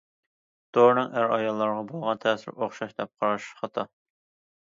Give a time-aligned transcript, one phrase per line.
[0.77, 3.85] دورىنىڭ ئەر- ئاياللارغا بولغان تەسىرى ئوخشاش دەپ قاراش خاتا.